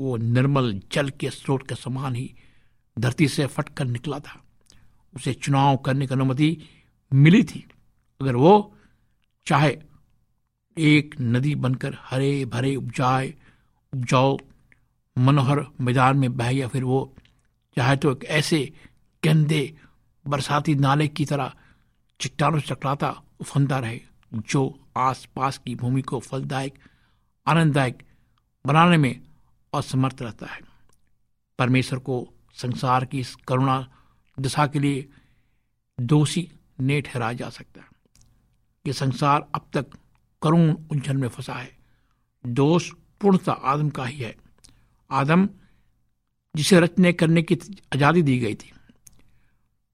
वो 0.00 0.16
निर्मल 0.16 0.82
जल 0.92 1.08
के 1.10 1.30
स्रोत 1.30 1.68
के 1.68 1.74
समान 1.74 2.14
ही 2.14 2.34
धरती 2.98 3.28
से 3.28 3.46
फटकर 3.46 3.84
निकला 3.84 4.18
था। 4.18 4.44
उसे 5.16 5.34
चुनाव 5.34 5.76
करने 5.76 6.06
की 6.06 6.14
अनुमति 6.14 6.62
मिली 7.12 7.42
थी। 7.42 7.68
अगर 8.20 8.36
वो 8.36 8.76
चाहे 9.46 9.78
एक 10.78 11.14
नदी 11.20 11.54
बनकर 11.54 11.96
हरे 12.00 12.44
भरे 12.44 12.76
उपजाए, 12.76 13.34
उपजाओ, 13.94 14.38
मनोहर 15.18 15.66
मैदान 15.80 16.16
में 16.16 16.36
बह 16.36 16.56
या 16.56 16.68
फिर 16.68 16.84
वो 16.84 17.14
चाहे 17.76 17.96
तो 17.96 18.12
एक 18.12 18.24
ऐसे 18.24 18.72
गंदे, 19.24 19.76
बरसाती 20.26 20.74
नाले 20.74 21.08
की 21.08 21.24
तरह 21.24 21.52
चट्टानों 22.20 22.60
से 22.60 22.74
टकराता, 22.74 23.22
उफंदा 23.40 23.78
रहे, 23.78 24.00
जो 24.34 24.80
आसपास 24.96 25.58
की 25.58 25.74
भूमि 25.74 26.02
को 26.02 26.20
फलदायक, 26.20 26.74
आनंददायक 27.46 28.02
बनाने 28.66 28.96
में 28.96 29.20
असमर्थ 29.74 30.22
रहता 30.22 30.46
है। 30.46 30.60
परमेश्वर 31.58 31.98
को 31.98 32.28
संसार 32.54 33.04
की 33.04 33.20
इस 33.20 33.34
करुणा 33.34 33.88
दशा 34.40 34.66
के 34.66 34.78
लिए 34.78 35.08
दोषी 36.00 36.52
ने 36.80 37.00
ठहराया 37.00 37.32
जा 37.32 37.50
सकता 37.50 37.80
है। 37.80 37.86
ये 38.86 38.92
संसार 38.92 39.48
अब 39.54 39.70
तक 39.72 39.86
करुण 40.42 40.70
उलझन 40.90 41.16
में 41.16 41.28
फंसा 41.28 41.54
है। 41.54 41.76
दोष 42.44 42.90
पूर्णता 43.20 43.52
आदम 43.52 43.88
का 43.90 44.04
ही 44.04 44.18
है। 44.18 44.34
आदम, 45.10 45.48
जिसे 46.54 46.80
रचने 46.80 47.12
करने 47.12 47.42
की 47.42 47.54
आज़ादी 47.94 48.22
दी 48.22 48.38
गई 48.38 48.54
थी, 48.54 48.72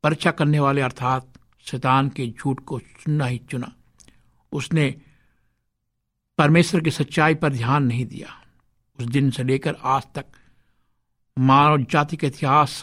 परीक्षा 0.04 0.30
करने 0.30 0.60
वाले 0.60 0.80
अर्थात 0.80 1.32
शैतान 1.66 2.08
के 2.08 2.26
झूठ 2.28 2.60
को 2.60 2.78
सुनना 2.78 3.26
ही 3.26 3.38
चुना। 3.50 3.72
उसने 4.52 4.94
परमेश्वर 6.38 6.80
की 6.80 6.90
सच्चाई 6.90 7.34
पर 7.34 7.52
ध्यान 7.52 7.84
नहीं 7.84 8.04
दिया। 8.06 8.28
उस 8.98 9.06
दिन 9.06 9.30
से 9.30 9.44
लेकर 9.44 9.76
आज 9.84 10.02
तक 10.14 10.26
मानव 11.36 11.84
जाति 11.84 12.16
का 12.16 12.26
इतिहास, 12.26 12.82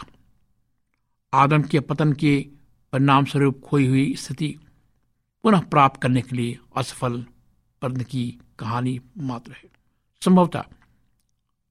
आदम 1.32 1.62
के 1.62 1.80
पतन 1.80 2.12
के 2.12 2.38
परिणाम 2.92 3.24
स्वरूप 3.24 3.60
खोई 3.60 3.86
हुई 3.86 4.14
स्थिति 4.14 4.54
पुनः 5.44 5.60
प्राप्त 5.60 6.00
करने 6.02 6.22
के 6.22 6.36
लिए 6.36 6.58
असफल 6.76 7.24
पर्द 7.82 8.02
की 8.02 8.38
कहानी 8.58 9.00
मात्र 9.18 9.52
है। 9.52 9.64
संभवतः 10.24 10.64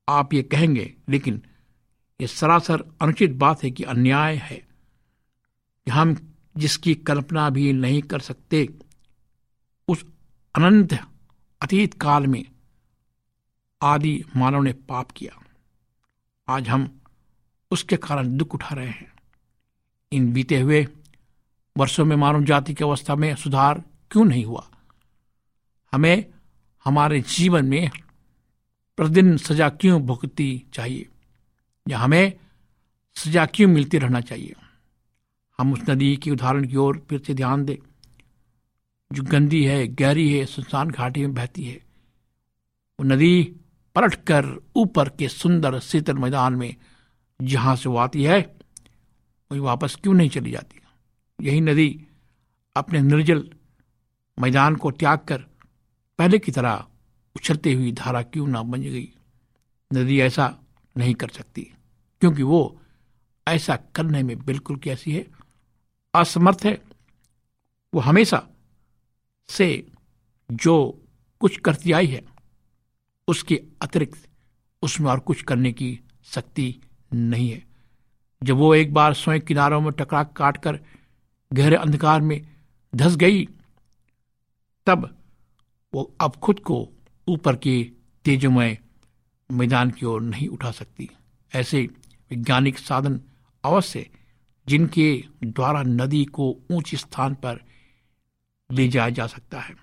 आप 0.10 0.34
ये 0.34 0.44
कहेंगे, 0.44 0.96
लेकिन 1.10 1.42
ये 2.22 2.28
सरासर 2.28 2.82
अनुचित 3.02 3.32
बात 3.32 3.64
है 3.64 3.72
कि 3.72 3.84
अन्याय 3.84 4.36
है। 4.36 4.58
कि 5.86 5.92
हम 5.92 6.34
जिसकी 6.58 6.96
कल्पना 6.96 7.50
भी 7.50 7.74
नहीं 7.74 8.02
कर 8.02 8.20
सकते, 8.20 8.80
उस 9.88 10.06
अनंत 10.56 10.94
अतीत 11.62 11.94
काल 11.94 12.28
में 12.28 12.46
आदि 13.82 14.24
मानव 14.36 14.62
ने 14.62 14.74
पाप 14.74 15.12
किया। 15.12 15.44
आज 16.50 16.70
हम 16.70 17.02
उसके 17.72 17.98
कारण 17.98 18.38
दुख 18.38 18.56
उठा 18.56 18.76
रहे 18.76 18.90
हैं। 18.90 19.14
इन 20.12 20.34
बीते 20.34 20.60
हुए 20.60 20.88
वर्षों 21.78 22.06
में 22.06 22.16
मानव 22.16 22.44
जाति 22.44 22.74
की 22.74 22.84
अवस्था 22.84 23.16
में 23.16 23.36
सुधार 23.36 23.84
क्यों 24.12 24.26
नहीं 24.26 24.46
हुआ? 24.46 24.71
हमें 25.94 26.26
हमारे 26.86 27.20
जीवन 27.22 27.66
में 27.66 27.90
प्रतिदिन 28.98 29.38
सजा 29.38 29.70
क्यों 29.72 30.02
भुगती 30.02 30.66
चाहिए, 30.74 31.08
या 31.86 32.00
हमें 32.00 32.34
सजा 33.16 33.46
क्यों 33.46 33.68
मिलती 33.70 33.98
रहना 33.98 34.22
चाहिए। 34.22 34.56
हम 35.60 35.74
उस 35.74 35.80
नदी 35.90 36.16
के 36.18 36.32
उदाहरण 36.32 36.68
की 36.68 36.76
ओर 36.76 37.06
फिर 37.10 37.20
से 37.20 37.34
ध्यान 37.34 37.66
दें। 37.66 37.78
जो 39.12 39.24
गंदी 39.24 39.64
है, 39.66 39.88
गहरी 39.88 40.32
है, 40.34 40.46
सुनसान 40.46 40.90
घाटी 40.90 41.22
में 41.22 41.34
बहती 41.34 41.64
है, 41.64 41.76
वो 43.00 43.04
नदी 43.06 43.44
पलट 43.96 44.16
कर 44.16 44.46
ऊपर 44.76 45.10
के 45.10 45.28
सुंदर 45.28 45.80
शीतल 45.80 46.14
मैदान 46.14 46.54
में 46.54 46.76
जहाँ 47.40 47.76
से 47.76 47.90
वो 47.90 47.98
आती 47.98 48.24
है, 48.24 48.40
वही 49.52 49.60
वापस 49.60 49.96
क्यों 49.96 50.14
नहीं 50.14 50.30
चली 50.30 50.52
जाती? 50.52 50.80
यही 51.40 51.62
नदी 51.62 52.06
अपने 52.76 53.00
निर्जल 53.02 53.50
मैदान 54.38 54.76
को 54.76 54.92
त्याग 54.92 55.20
कर 55.20 55.46
पहले 56.22 56.40
की 56.40 56.52
तरह 56.52 56.86
उछलती 57.36 57.74
हुई 57.74 57.92
धारा 57.92 58.22
क्यों 58.22 58.48
ना 58.48 58.62
बन 58.64 58.82
गई? 58.82 59.08
नदी 59.94 60.20
ऐसा 60.22 60.60
नहीं 60.98 61.14
कर 61.16 61.30
सकती, 61.30 61.62
क्योंकि 62.22 62.44
वो 62.44 62.82
ऐसा 63.48 63.76
करने 63.96 64.24
में 64.24 64.46
बिल्कुल 64.46 64.78
कैसी 64.78 65.12
है। 65.12 65.26
असमर्थ 66.14 66.60
है। 66.64 66.82
वो 67.94 68.00
हमेशा 68.00 68.44
से 69.50 69.88
जो 70.52 70.76
कुछ 71.40 71.58
करती 71.58 71.92
आई 71.92 72.08
है, 72.08 72.22
उसके 73.28 73.62
अतिरिक्त 73.82 74.30
उसमें 74.82 75.10
और 75.12 75.20
कुछ 75.20 75.42
करने 75.42 75.72
की 75.72 76.00
शक्ति 76.26 76.76
नहीं 77.14 77.50
है। 77.52 77.64
जब 78.44 78.56
वो 78.56 78.76
एक 78.76 78.94
बार 78.94 79.14
स्वयं 79.14 79.42
किनारों 79.42 79.82
में 79.82 79.92
टकरा 79.92 80.24
काट 80.24 80.58
कर 80.58 80.80
गहरे 81.54 81.76
अंधकार 81.76 82.22
में 82.22 82.42
धस 82.96 83.16
गई, 83.16 83.48
तब 84.86 85.21
वो 85.94 86.16
अब 86.22 86.36
खुद 86.36 86.60
को 86.60 86.90
ऊपर 87.28 87.56
के 87.56 87.92
तेजमय 88.26 88.78
मैदान 89.52 89.92
की 89.92 90.06
ओर 90.06 90.22
नहीं 90.22 90.48
उठा 90.48 90.72
सकती। 90.72 91.10
ऐसे 91.56 91.82
वैज्ञानिक 92.32 92.80
साधन 92.80 93.22
अवश्य 93.66 94.10
जिनके 94.68 95.24
द्वारा 95.44 95.84
नदी 95.84 96.26
को 96.26 96.58
ऊंच 96.72 96.96
स्थान 96.96 97.36
पर 97.36 97.66
ले 98.72 98.88
जाया 98.88 99.10
जा 99.10 99.28
सकता 99.28 99.60
है। 99.60 99.76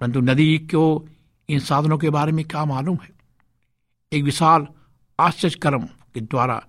परंतु 0.00 0.20
नदी 0.20 0.58
को 0.58 1.08
इन 1.48 1.58
साधनों 1.58 1.98
के 1.98 2.10
बारे 2.10 2.32
में 2.32 2.44
क्या 2.44 2.64
मालूम 2.64 2.98
है? 3.02 3.10
एक 4.12 4.24
विशाल 4.24 4.66
आश्चर्य 5.20 5.58
कर्म 5.58 5.82
के 5.84 6.20
द्वारा 6.20 6.66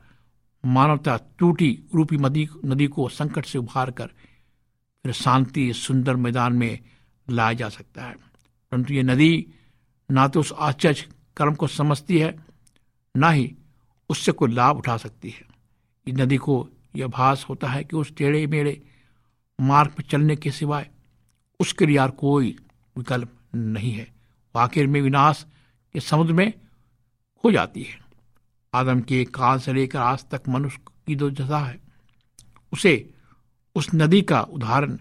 मानवता 0.65 1.19
टूटी 1.37 1.83
रूपी 1.95 2.17
नदी 2.17 2.47
नदी 2.65 2.87
को 2.87 3.09
संकट 3.09 3.45
से 3.45 3.57
उभार 3.57 3.91
कर 3.91 4.07
फिर 5.03 5.11
शांति 5.11 5.73
सुंदर 5.73 6.15
मैदान 6.15 6.53
में 6.53 6.79
लाया 7.29 7.53
जा 7.53 7.69
सकता 7.69 8.03
है। 8.03 8.28
परंतु 8.71 8.93
ये 8.93 9.03
नदी 9.03 9.45
ना 10.09 10.27
तो 10.27 10.39
उस 10.39 10.51
आश्चर्य 10.57 11.05
कर्म 11.37 11.55
को 11.55 11.67
समझती 11.67 12.19
है, 12.19 12.35
ना 13.15 13.29
ही 13.29 13.55
उससे 14.09 14.31
कोई 14.31 14.51
लाभ 14.51 14.77
उठा 14.77 14.97
सकती 14.97 15.29
है। 15.29 15.45
इस 16.07 16.15
नदी 16.15 16.37
को 16.37 16.67
यह 16.95 17.07
भास 17.07 17.45
होता 17.49 17.67
है 17.67 17.83
कि 17.83 17.95
उस 17.95 18.15
टेढ़े 18.15 18.45
मेढ़े 18.47 18.81
मार्ग 19.59 19.91
पर 19.91 20.03
चलने 20.03 20.35
के 20.35 20.51
सिवाय 20.51 20.89
उसके 21.59 21.85
लिए 21.85 21.95
यार 21.97 22.11
कोई 22.11 22.55
विकल्प 22.95 23.31
नहीं 23.55 23.91
है। 23.91 24.07
आखिर 24.55 24.87
में 24.87 25.01
विनाश 25.01 25.45
के 25.95 25.99
समुद्र 25.99 26.33
में 26.33 26.53
हो 27.43 27.51
जाती 27.51 27.83
है। 27.83 27.99
आदम 28.73 29.01
के 29.01 29.23
काल 29.25 29.59
से 29.59 29.73
लेकर 29.73 29.99
आज 29.99 30.25
तक 30.31 30.47
मनुष्य 30.49 30.79
की 31.07 31.15
जो 31.15 31.29
दशा 31.31 31.59
है, 31.59 31.79
उसे 32.73 33.13
उस 33.75 33.89
नदी 33.95 34.21
का 34.21 34.41
उदाहरण 34.41 34.97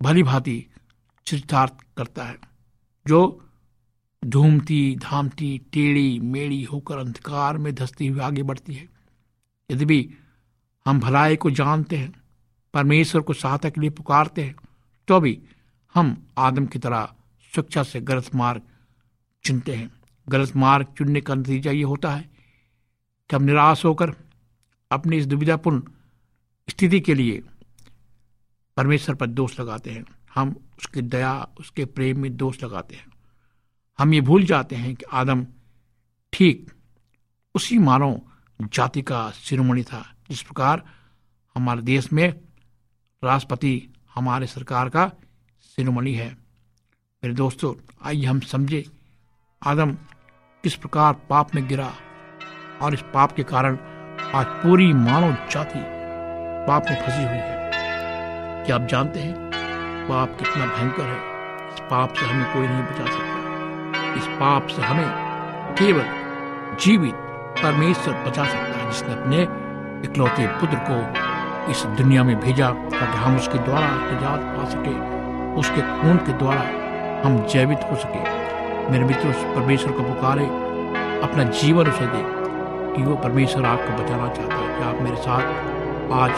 भली 0.00 0.22
भांति 0.22 0.64
चरितार्थ 1.26 1.72
करता 1.96 2.24
है। 2.24 2.36
जो 3.06 3.38
धूमती, 4.22 4.96
धामती, 4.96 5.58
टेढ़ी, 5.72 6.18
मेढ़ी 6.20 6.62
होकर 6.62 6.98
अंधकार 6.98 7.58
में 7.58 7.74
धसती 7.74 8.06
हुई 8.06 8.20
आगे 8.20 8.42
बढ़ती 8.42 8.74
है। 8.74 8.88
यदि 9.70 9.84
भी 9.84 10.14
हम 10.86 11.00
भलाई 11.00 11.36
को 11.36 11.50
जानते 11.50 11.96
हैं, 11.96 12.12
परमेश्वर 12.74 13.20
को 13.20 13.32
सहायता 13.32 13.70
के 13.70 13.80
लिए 13.80 13.90
पुकारते 13.90 14.44
हैं 14.44 14.54
तो 15.08 15.20
भी 15.20 15.38
हम 15.94 16.16
आदम 16.38 16.66
की 16.66 16.78
तरह 16.78 17.14
शिक्षा 17.52 17.82
से 17.82 18.00
गलत 18.00 18.34
मार्ग 18.34 18.62
चुनते 19.44 19.74
हैं। 19.74 19.90
गलत 20.28 20.56
मार्ग 20.56 20.86
चुनने 20.98 21.20
का 21.20 21.34
नतीजा 21.34 21.70
ये 21.70 21.82
होता 21.82 22.14
है 22.14 22.30
कि 23.30 23.36
हम 23.36 23.42
निराश 23.42 23.84
होकर 23.84 24.14
अपनी 24.90 25.16
इस 25.16 25.26
दुविधापूर्ण 25.26 25.82
स्थिति 26.68 27.00
के 27.00 27.14
लिए 27.14 27.42
परमेश्वर 28.76 29.14
पर 29.14 29.26
दोष 29.26 29.58
लगाते 29.60 29.90
हैं। 29.90 30.04
हम 30.34 30.54
उसकी 30.82 31.02
दया, 31.02 31.48
उसके 31.60 31.84
प्रेम 31.84 32.20
में 32.20 32.36
दोष 32.36 32.62
लगाते 32.64 32.94
हैं। 32.94 33.06
हम 33.98 34.14
ये 34.14 34.20
भूल 34.20 34.44
जाते 34.44 34.76
हैं 34.76 34.94
कि 34.94 35.04
आदम, 35.12 35.46
ठीक, 36.32 36.72
उसी 37.54 37.78
मानव 37.78 38.20
जाति 38.62 39.02
का 39.02 39.30
शिरोमणि 39.30 39.82
था, 39.82 40.14
जिस 40.30 40.42
प्रकार 40.42 40.82
हमारे 41.54 41.82
देश 41.82 42.12
में 42.12 42.40
राष्ट्रपति, 43.24 43.88
हमारे 44.14 44.46
सरकार 44.46 44.88
का 44.88 45.12
शिरोमणि 45.76 46.14
है। 46.14 46.28
मेरे 47.22 47.34
दोस्तों, 47.34 47.74
आइए 48.02 48.24
हम 48.24 48.40
समझे, 48.40 48.84
आदम 49.62 49.92
किस 50.64 50.74
प्रकार 50.74 51.12
पाप 51.12 51.54
में 51.54 51.68
गिरा 51.68 51.92
और 52.82 52.94
इस 52.94 53.02
पाप 53.14 53.32
के 53.32 53.42
कारण 53.42 53.76
आज 54.34 54.46
पूरी 54.46 54.92
मानव 54.92 55.48
जाति 55.50 55.82
पाप 56.66 56.84
में 56.90 56.96
फंसी 56.96 57.22
हुई 57.22 57.38
है। 57.38 57.70
क्या 58.66 58.76
आप 58.76 58.82
जानते 58.82 59.20
हैं 59.20 59.51
पाप 60.02 60.28
कितना 60.38 60.66
भयंकर 60.66 61.02
है। 61.02 61.16
इस 61.74 61.80
पाप 61.80 62.12
से 62.12 62.26
हमें 62.26 62.54
कोई 62.54 62.66
नहीं 62.66 62.82
बचा 62.82 63.04
सकता। 63.04 63.32
इस 64.14 64.26
पाप 64.40 64.66
से 64.66 64.82
हमें 64.82 65.10
केवल 65.74 66.04
जीवित 66.80 67.14
परमेश्वर 67.62 68.14
बचा 68.14 68.44
सकता 68.44 68.78
है, 68.78 68.90
जिसने 68.90 69.12
अपने 69.12 69.42
इकलौते 70.04 70.46
पुत्र 70.46 70.76
को 70.90 71.22
इस 71.70 71.82
दुनिया 71.82 72.24
में 72.24 72.40
भेजा, 72.40 72.70
ताकि 72.70 73.18
हम 73.18 73.36
उसके 73.36 73.58
द्वारा 73.58 73.86
निजात 73.86 74.40
पा 74.40 74.64
सके, 74.64 75.12
उसके 75.54 75.80
खून 75.80 76.16
के 76.16 76.32
द्वारा 76.32 76.62
हम 77.28 77.46
जैवित 77.46 77.80
हो 77.90 77.96
सके। 77.96 78.42
मेरे 78.90 79.04
मित्र 79.04 79.28
उस 79.28 79.36
परमेश्वर 79.36 79.92
को 79.92 80.02
पुकारे, 80.02 80.44
अपना 81.22 81.44
जीवन 81.44 81.86
उसे 81.86 82.06
दे, 82.06 82.42
कि 82.96 83.02
वो 83.02 83.16
परमेश्वर 83.16 83.64
आपको 83.64 84.04
बचाना 84.04 84.28
चाहता 84.28 84.54
है। 84.54 84.78
कि 84.78 84.84
आप 84.84 85.02
मेरे 85.02 85.16
साथ 85.16 85.42
आज 86.12 86.32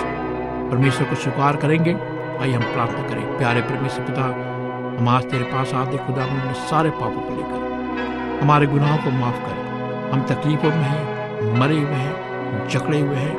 परमेश्वर 0.71 1.09
को 1.09 1.15
स्वीकार 1.15 1.57
करेंगे? 1.57 2.14
आइए 2.41 2.53
हम 2.53 2.63
प्रार्थना 2.63 3.03
करें। 3.09 3.39
प्यारे 3.39 3.61
परमेश्वर 3.61 4.05
पिता, 4.05 4.23
हम 4.99 5.09
आज 5.09 5.25
तेरे 5.25 5.45
पास 5.45 5.75
आते 5.75 5.97
खुदा 5.97 6.23
अपने 6.23 6.55
सारे 6.55 6.91
पापों 6.91 7.21
को 7.21 7.31
लेकर। 7.31 8.41
हमारे 8.43 8.67
गुनाहों 8.67 8.99
को 8.99 9.11
माफ़ 9.11 9.39
कर। 9.39 9.57
हम 10.13 10.23
तकलीफों 10.23 10.69
में 10.69 10.85
हैं, 10.85 11.59
मरे 11.59 11.77
हुए 11.77 11.95
हैं, 11.95 12.69
जकड़े 12.69 13.01
हुए 13.01 13.17
हैं, 13.17 13.37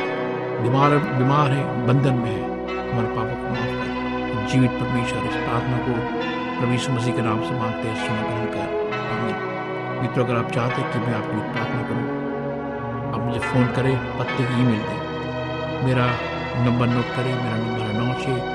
बीमार 0.63 0.97
बीमार 0.97 1.51
हैं, 1.51 1.88
बंधन 1.88 2.13
में 2.13 2.31
हैं। 2.31 2.49
हमारे 2.91 3.08
पापों 3.08 3.36
को 3.36 3.49
माफ़ 3.49 3.75
कर। 3.75 4.47
जीवित 4.47 4.71
परमेश्वर, 4.71 5.23
इस 5.23 5.36
प्रार्थना 5.36 5.77
को 5.77 6.71
यीशु 6.71 6.91
मसीह 6.91 7.13
के 7.13 7.21
नाम 7.21 7.43
से 7.43 7.51
मांगते 7.51 7.88
हैं 7.88 7.95
सुन 7.95 8.15
ग्रहण 8.15 8.45
कर। 8.45 10.01
मित्रों, 10.01 10.25
अगर 10.25 10.36
आप 10.36 10.51
चाहते 10.51 10.81
हैं 10.81 10.93
कि 10.93 10.99
मैं 10.99 11.15
आपकी 11.15 11.53
प्रार्थना 11.53 11.81
करूँ, 11.81 13.13
आप 13.13 13.27
मुझे 13.27 13.39
फ़ोन 13.39 13.67
करें, 13.67 14.19
पत्ते 14.19 14.43
ई 14.43 14.63
मेल 14.63 14.81
दें। 14.81 15.86
मेरा 15.86 16.05
नंबर 16.65 16.88
नोट 16.88 17.05
करें, 17.05 17.43
मेरा 17.43 17.58
नंबर 17.58 17.79
है 17.79 18.08
नौ 18.08 18.13
छः 18.13 18.55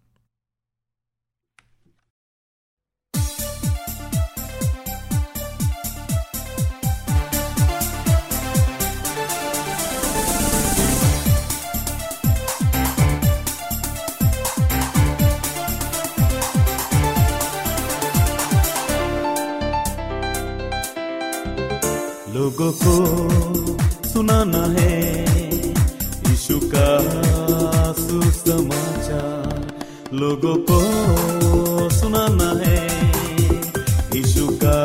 को 22.71 22.95
सुनाना 24.09 24.63
है 24.79 24.95
यीशु 26.29 26.59
का 26.63 26.89
सुसमाचार। 27.93 29.59
लोगों 30.13 30.55
को 30.69 30.79
सुनाना 31.89 32.49
है 32.65 32.79
यीशु 34.15 34.47
का 34.63 34.77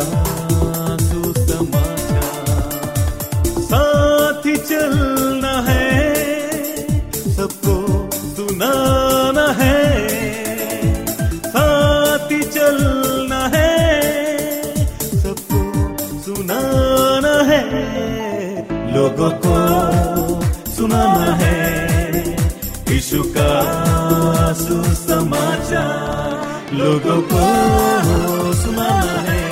लोगों 26.74 27.20
को 27.22 27.42
सुनाना 28.54 29.20
है। 29.20 29.44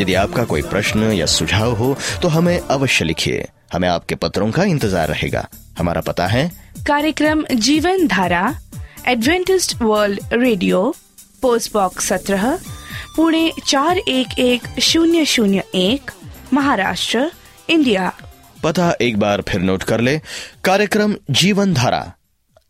यदि 0.00 0.14
आपका 0.14 0.44
कोई 0.44 0.62
प्रश्न 0.64 1.12
या 1.12 1.26
सुझाव 1.28 1.72
हो 1.74 1.96
तो 2.22 2.28
हमें 2.28 2.58
अवश्य 2.60 3.04
लिखिए। 3.04 3.46
हमें 3.72 3.88
आपके 3.88 4.14
पत्रों 4.14 4.50
का 4.50 4.64
इंतज़ार 4.64 5.08
रहेगा। 5.08 5.46
हमारा 5.78 6.00
पता 6.00 6.26
है। 6.26 6.50
कार्यक्रम 6.86 7.44
Jeevan 7.60 8.06
Dhara 8.06 8.54
Adventist 9.08 9.74
World 9.82 10.20
Radio 10.32 10.94
post 11.42 11.72
box 11.72 12.08
सत्रह 12.08 12.58
पुणे 13.16 13.52
चार 13.66 13.98
एक 13.98 14.38
एक 14.38 14.80
शून्य 14.80 15.24
शून्य 15.24 15.62
एक 15.74 16.10
महाराष्ट्र 16.52 17.30
इंडिया 17.68 18.12
पता 18.64 18.92
एक 19.00 19.18
बार 19.18 19.42
फिर 19.48 19.60
नोट 19.60 19.82
कर 19.82 20.00
ले। 20.00 20.20
कार्यक्रम 20.64 21.14
Jeevan 21.30 21.74
Dhara 21.74 22.02